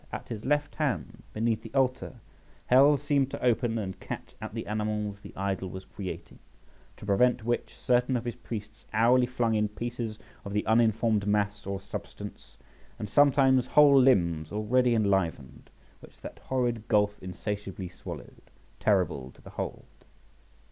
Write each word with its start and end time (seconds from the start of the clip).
At 0.11 0.29
his 0.29 0.45
left 0.45 0.73
hand, 0.77 1.21
beneath 1.31 1.61
the 1.61 1.71
altar, 1.75 2.15
Hell 2.65 2.97
seemed 2.97 3.29
to 3.29 3.45
open 3.45 3.77
and 3.77 3.99
catch 3.99 4.33
at 4.41 4.55
the 4.55 4.65
animals 4.65 5.19
the 5.19 5.31
idol 5.35 5.69
was 5.69 5.85
creating, 5.85 6.39
to 6.97 7.05
prevent 7.05 7.43
which, 7.45 7.75
certain 7.77 8.17
of 8.17 8.25
his 8.25 8.33
priests 8.33 8.85
hourly 8.93 9.27
flung 9.27 9.53
in 9.53 9.67
pieces 9.67 10.17
of 10.43 10.53
the 10.53 10.65
uninformed 10.65 11.27
mass 11.27 11.67
or 11.67 11.79
substance, 11.79 12.57
and 12.97 13.11
sometimes 13.11 13.67
whole 13.67 13.95
limbs 14.01 14.51
already 14.51 14.95
enlivened, 14.95 15.69
which 15.99 16.19
that 16.21 16.39
horrid 16.45 16.87
gulph 16.87 17.21
insatiably 17.21 17.87
swallowed, 17.89 18.41
terrible 18.79 19.29
to 19.29 19.41
behold. 19.43 19.85